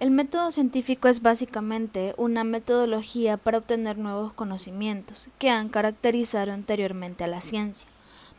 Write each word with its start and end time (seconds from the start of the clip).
El 0.00 0.12
método 0.12 0.52
científico 0.52 1.08
es 1.08 1.22
básicamente 1.22 2.14
una 2.16 2.44
metodología 2.44 3.36
para 3.36 3.58
obtener 3.58 3.98
nuevos 3.98 4.32
conocimientos 4.32 5.28
que 5.40 5.50
han 5.50 5.68
caracterizado 5.68 6.52
anteriormente 6.52 7.24
a 7.24 7.26
la 7.26 7.40
ciencia. 7.40 7.88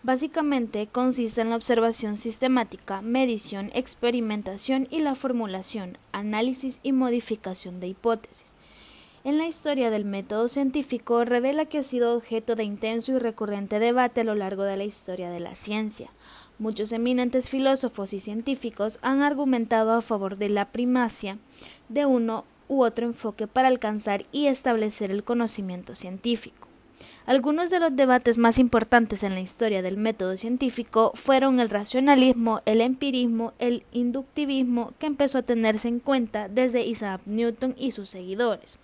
Básicamente 0.02 0.88
consiste 0.88 1.42
en 1.42 1.50
la 1.50 1.58
observación 1.58 2.16
sistemática, 2.16 3.02
medición, 3.02 3.72
experimentación 3.74 4.88
y 4.90 5.02
la 5.02 5.16
formulación, 5.16 5.98
análisis 6.14 6.80
y 6.82 6.94
modificación 6.94 7.82
de 7.82 7.88
hipótesis. 7.88 8.54
En 9.26 9.38
la 9.38 9.46
historia 9.46 9.90
del 9.90 10.06
método 10.06 10.48
científico 10.48 11.26
revela 11.26 11.66
que 11.66 11.80
ha 11.80 11.84
sido 11.84 12.16
objeto 12.16 12.56
de 12.56 12.64
intenso 12.64 13.12
y 13.12 13.20
recurrente 13.20 13.80
debate 13.80 14.22
a 14.22 14.24
lo 14.24 14.34
largo 14.34 14.64
de 14.64 14.78
la 14.78 14.86
historia 14.86 15.30
de 15.30 15.42
la 15.42 15.56
ciencia. 15.56 16.10
Muchos 16.60 16.92
eminentes 16.92 17.48
filósofos 17.48 18.12
y 18.12 18.20
científicos 18.20 19.00
han 19.02 19.22
argumentado 19.22 19.94
a 19.94 20.02
favor 20.02 20.38
de 20.38 20.50
la 20.50 20.66
primacia 20.66 21.38
de 21.88 22.06
uno 22.06 22.44
u 22.68 22.84
otro 22.84 23.06
enfoque 23.06 23.48
para 23.48 23.70
alcanzar 23.70 24.26
y 24.34 24.48
establecer 24.48 25.10
el 25.10 25.24
conocimiento 25.24 25.96
científico. 25.96 26.68
Algunos 27.26 27.70
de 27.70 27.80
los 27.80 27.96
debates 27.96 28.38
más 28.38 28.58
importantes 28.58 29.24
en 29.24 29.36
la 29.36 29.40
historia 29.40 29.82
del 29.82 29.96
método 29.96 30.36
científico 30.36 31.14
fueron 31.16 31.62
el 31.62 31.70
racionalismo, 31.70 32.62
el 32.66 32.82
empirismo, 32.82 33.54
el 33.60 33.84
inductivismo, 33.94 34.92
que 35.00 35.06
empezó 35.06 35.38
a 35.38 35.44
tenerse 35.44 35.88
en 35.88 36.00
cuenta 36.00 36.50
desde 36.50 36.86
Isaac 36.86 37.22
Newton 37.26 37.74
y 37.78 37.92
sus 37.92 38.10
seguidores. 38.10 38.80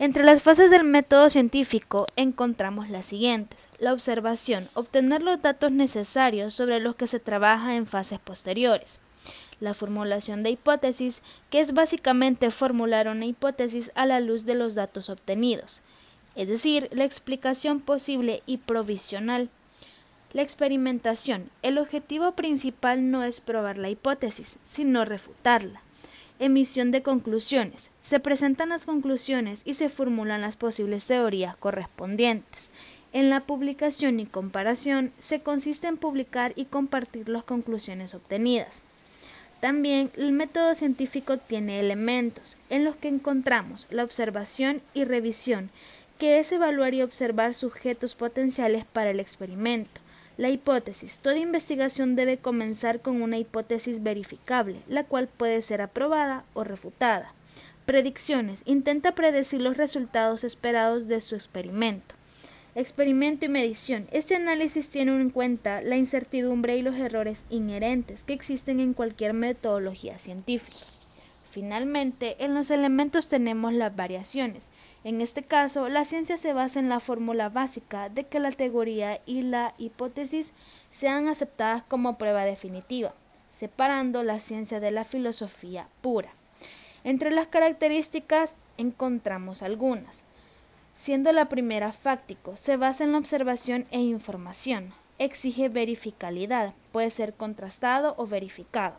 Entre 0.00 0.24
las 0.24 0.40
fases 0.40 0.70
del 0.70 0.84
método 0.84 1.28
científico 1.28 2.06
encontramos 2.16 2.88
las 2.88 3.04
siguientes. 3.04 3.68
La 3.78 3.92
observación, 3.92 4.66
obtener 4.72 5.20
los 5.20 5.42
datos 5.42 5.72
necesarios 5.72 6.54
sobre 6.54 6.80
los 6.80 6.96
que 6.96 7.06
se 7.06 7.20
trabaja 7.20 7.76
en 7.76 7.84
fases 7.84 8.18
posteriores. 8.18 8.98
La 9.60 9.74
formulación 9.74 10.42
de 10.42 10.52
hipótesis, 10.52 11.20
que 11.50 11.60
es 11.60 11.74
básicamente 11.74 12.50
formular 12.50 13.08
una 13.08 13.26
hipótesis 13.26 13.92
a 13.94 14.06
la 14.06 14.20
luz 14.20 14.46
de 14.46 14.54
los 14.54 14.74
datos 14.74 15.10
obtenidos, 15.10 15.82
es 16.34 16.48
decir, 16.48 16.88
la 16.92 17.04
explicación 17.04 17.78
posible 17.78 18.42
y 18.46 18.56
provisional. 18.56 19.50
La 20.32 20.40
experimentación. 20.40 21.50
El 21.60 21.76
objetivo 21.76 22.32
principal 22.32 23.10
no 23.10 23.22
es 23.22 23.42
probar 23.42 23.76
la 23.76 23.90
hipótesis, 23.90 24.56
sino 24.62 25.04
refutarla. 25.04 25.82
Emisión 26.40 26.90
de 26.90 27.02
conclusiones. 27.02 27.90
Se 28.00 28.18
presentan 28.18 28.70
las 28.70 28.86
conclusiones 28.86 29.60
y 29.66 29.74
se 29.74 29.90
formulan 29.90 30.40
las 30.40 30.56
posibles 30.56 31.04
teorías 31.04 31.54
correspondientes. 31.54 32.70
En 33.12 33.28
la 33.28 33.40
publicación 33.40 34.20
y 34.20 34.24
comparación 34.24 35.12
se 35.18 35.40
consiste 35.40 35.86
en 35.86 35.98
publicar 35.98 36.54
y 36.56 36.64
compartir 36.64 37.28
las 37.28 37.44
conclusiones 37.44 38.14
obtenidas. 38.14 38.80
También 39.60 40.10
el 40.16 40.32
método 40.32 40.74
científico 40.74 41.36
tiene 41.36 41.78
elementos 41.78 42.56
en 42.70 42.84
los 42.84 42.96
que 42.96 43.08
encontramos 43.08 43.86
la 43.90 44.02
observación 44.02 44.80
y 44.94 45.04
revisión, 45.04 45.68
que 46.18 46.38
es 46.38 46.50
evaluar 46.52 46.94
y 46.94 47.02
observar 47.02 47.52
sujetos 47.52 48.14
potenciales 48.14 48.86
para 48.86 49.10
el 49.10 49.20
experimento, 49.20 50.00
la 50.40 50.48
hipótesis. 50.48 51.18
Toda 51.18 51.36
investigación 51.36 52.16
debe 52.16 52.38
comenzar 52.38 53.02
con 53.02 53.20
una 53.20 53.36
hipótesis 53.36 54.02
verificable, 54.02 54.80
la 54.88 55.04
cual 55.04 55.28
puede 55.28 55.60
ser 55.60 55.82
aprobada 55.82 56.44
o 56.54 56.64
refutada. 56.64 57.34
Predicciones. 57.84 58.62
Intenta 58.64 59.14
predecir 59.14 59.60
los 59.60 59.76
resultados 59.76 60.42
esperados 60.42 61.08
de 61.08 61.20
su 61.20 61.34
experimento. 61.34 62.14
Experimento 62.74 63.44
y 63.44 63.48
medición. 63.50 64.08
Este 64.12 64.34
análisis 64.34 64.88
tiene 64.88 65.12
en 65.12 65.28
cuenta 65.28 65.82
la 65.82 65.98
incertidumbre 65.98 66.74
y 66.78 66.82
los 66.82 66.94
errores 66.94 67.44
inherentes 67.50 68.24
que 68.24 68.32
existen 68.32 68.80
en 68.80 68.94
cualquier 68.94 69.34
metodología 69.34 70.16
científica. 70.16 70.99
Finalmente, 71.50 72.36
en 72.44 72.54
los 72.54 72.70
elementos 72.70 73.28
tenemos 73.28 73.72
las 73.72 73.94
variaciones. 73.96 74.70
En 75.02 75.20
este 75.20 75.42
caso, 75.42 75.88
la 75.88 76.04
ciencia 76.04 76.36
se 76.36 76.52
basa 76.52 76.78
en 76.78 76.88
la 76.88 77.00
fórmula 77.00 77.48
básica 77.48 78.08
de 78.08 78.24
que 78.24 78.38
la 78.38 78.52
teoría 78.52 79.20
y 79.26 79.42
la 79.42 79.74
hipótesis 79.76 80.52
sean 80.90 81.26
aceptadas 81.26 81.82
como 81.82 82.18
prueba 82.18 82.44
definitiva, 82.44 83.14
separando 83.48 84.22
la 84.22 84.38
ciencia 84.38 84.78
de 84.78 84.92
la 84.92 85.04
filosofía 85.04 85.88
pura. 86.02 86.30
Entre 87.02 87.32
las 87.32 87.48
características 87.48 88.54
encontramos 88.78 89.62
algunas. 89.62 90.22
Siendo 90.94 91.32
la 91.32 91.48
primera 91.48 91.92
fáctico, 91.92 92.56
se 92.56 92.76
basa 92.76 93.02
en 93.02 93.10
la 93.10 93.18
observación 93.18 93.86
e 93.90 93.98
información. 93.98 94.92
Exige 95.18 95.68
verificabilidad, 95.68 96.74
puede 96.92 97.10
ser 97.10 97.34
contrastado 97.34 98.14
o 98.18 98.26
verificado. 98.26 98.96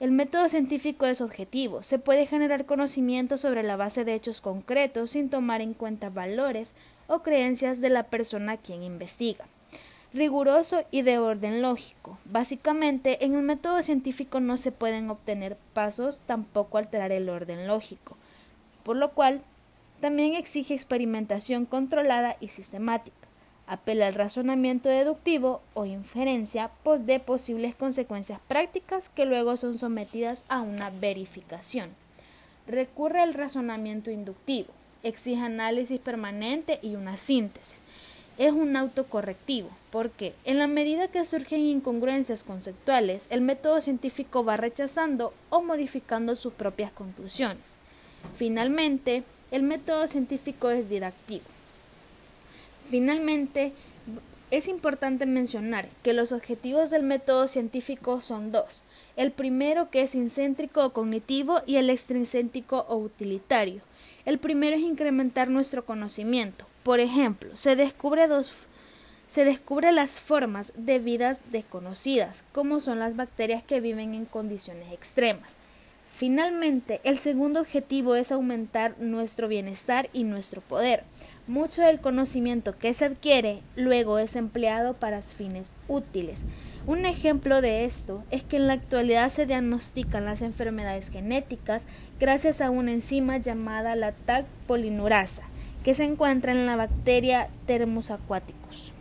El 0.00 0.12
método 0.12 0.48
científico 0.48 1.04
es 1.04 1.20
objetivo. 1.20 1.82
Se 1.82 1.98
puede 1.98 2.24
generar 2.24 2.64
conocimiento 2.64 3.36
sobre 3.36 3.62
la 3.62 3.76
base 3.76 4.06
de 4.06 4.14
hechos 4.14 4.40
concretos 4.40 5.10
sin 5.10 5.28
tomar 5.28 5.60
en 5.60 5.74
cuenta 5.74 6.08
valores 6.08 6.72
o 7.06 7.18
creencias 7.18 7.82
de 7.82 7.90
la 7.90 8.04
persona 8.04 8.52
a 8.52 8.56
quien 8.56 8.82
investiga. 8.82 9.44
Riguroso 10.14 10.84
y 10.90 11.02
de 11.02 11.18
orden 11.18 11.60
lógico. 11.60 12.18
Básicamente, 12.24 13.26
en 13.26 13.34
el 13.34 13.42
método 13.42 13.82
científico 13.82 14.40
no 14.40 14.56
se 14.56 14.72
pueden 14.72 15.10
obtener 15.10 15.58
pasos, 15.74 16.18
tampoco 16.24 16.78
alterar 16.78 17.12
el 17.12 17.28
orden 17.28 17.66
lógico, 17.66 18.16
por 18.84 18.96
lo 18.96 19.10
cual 19.10 19.42
también 20.00 20.34
exige 20.34 20.72
experimentación 20.72 21.66
controlada 21.66 22.38
y 22.40 22.48
sistemática 22.48 23.19
apela 23.70 24.08
al 24.08 24.14
razonamiento 24.14 24.88
deductivo 24.88 25.62
o 25.74 25.84
inferencia 25.84 26.72
de 27.06 27.20
posibles 27.20 27.76
consecuencias 27.76 28.40
prácticas 28.48 29.08
que 29.08 29.24
luego 29.24 29.56
son 29.56 29.78
sometidas 29.78 30.42
a 30.48 30.60
una 30.60 30.90
verificación. 30.90 31.90
Recurre 32.66 33.20
al 33.20 33.32
razonamiento 33.32 34.10
inductivo, 34.10 34.70
exige 35.04 35.40
análisis 35.40 36.00
permanente 36.00 36.80
y 36.82 36.96
una 36.96 37.16
síntesis. 37.16 37.80
Es 38.38 38.50
un 38.50 38.76
autocorrectivo, 38.76 39.70
porque 39.92 40.34
en 40.44 40.58
la 40.58 40.66
medida 40.66 41.06
que 41.06 41.24
surgen 41.24 41.60
incongruencias 41.60 42.42
conceptuales, 42.42 43.28
el 43.30 43.40
método 43.40 43.80
científico 43.80 44.44
va 44.44 44.56
rechazando 44.56 45.32
o 45.48 45.62
modificando 45.62 46.34
sus 46.34 46.52
propias 46.54 46.90
conclusiones. 46.90 47.76
Finalmente, 48.34 49.22
el 49.52 49.62
método 49.62 50.08
científico 50.08 50.70
es 50.70 50.88
didactivo 50.88 51.44
Finalmente, 52.90 53.72
es 54.50 54.66
importante 54.66 55.24
mencionar 55.24 55.88
que 56.02 56.12
los 56.12 56.32
objetivos 56.32 56.90
del 56.90 57.04
método 57.04 57.46
científico 57.46 58.20
son 58.20 58.50
dos. 58.50 58.82
El 59.16 59.30
primero 59.30 59.90
que 59.90 60.02
es 60.02 60.16
incéntrico 60.16 60.84
o 60.84 60.92
cognitivo 60.92 61.62
y 61.66 61.76
el 61.76 61.88
extrincéntrico 61.88 62.84
o 62.88 62.96
utilitario. 62.96 63.82
El 64.24 64.38
primero 64.38 64.74
es 64.74 64.82
incrementar 64.82 65.50
nuestro 65.50 65.84
conocimiento. 65.84 66.66
Por 66.82 66.98
ejemplo, 66.98 67.54
se 67.54 67.76
descubre 67.76 68.26
las 69.92 70.18
formas 70.18 70.72
de 70.74 70.98
vidas 70.98 71.38
desconocidas, 71.52 72.42
como 72.52 72.80
son 72.80 72.98
las 72.98 73.14
bacterias 73.14 73.62
que 73.62 73.80
viven 73.80 74.14
en 74.14 74.24
condiciones 74.24 74.92
extremas. 74.92 75.56
Finalmente, 76.20 77.00
el 77.04 77.18
segundo 77.18 77.60
objetivo 77.60 78.14
es 78.14 78.30
aumentar 78.30 78.94
nuestro 78.98 79.48
bienestar 79.48 80.10
y 80.12 80.24
nuestro 80.24 80.60
poder. 80.60 81.02
Mucho 81.46 81.80
del 81.80 81.98
conocimiento 81.98 82.76
que 82.76 82.92
se 82.92 83.06
adquiere 83.06 83.62
luego 83.74 84.18
es 84.18 84.36
empleado 84.36 84.92
para 84.92 85.22
fines 85.22 85.72
útiles. 85.88 86.44
Un 86.86 87.06
ejemplo 87.06 87.62
de 87.62 87.86
esto 87.86 88.22
es 88.30 88.42
que 88.42 88.58
en 88.58 88.66
la 88.66 88.74
actualidad 88.74 89.30
se 89.30 89.46
diagnostican 89.46 90.26
las 90.26 90.42
enfermedades 90.42 91.08
genéticas 91.08 91.86
gracias 92.18 92.60
a 92.60 92.68
una 92.68 92.92
enzima 92.92 93.38
llamada 93.38 93.96
la 93.96 94.12
TAC 94.12 94.44
polinurasa, 94.66 95.44
que 95.82 95.94
se 95.94 96.04
encuentra 96.04 96.52
en 96.52 96.66
la 96.66 96.76
bacteria 96.76 97.48
Thermus 97.64 98.10
aquaticus. 98.10 98.92